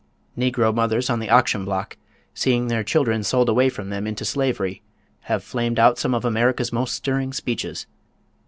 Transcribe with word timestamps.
Negro 0.35 0.73
mothers 0.73 1.11
on 1.11 1.19
the 1.19 1.29
auction 1.29 1.63
block 1.63 1.95
seeing 2.33 2.69
their 2.69 2.83
children 2.83 3.21
sold 3.21 3.47
away 3.49 3.69
from 3.69 3.91
them 3.91 4.07
into 4.07 4.25
slavery 4.25 4.81
have 5.29 5.43
flamed 5.43 5.77
out 5.77 5.99
some 5.99 6.15
of 6.15 6.25
America's 6.25 6.73
most 6.73 6.95
stirring 6.95 7.31
speeches. 7.33 7.85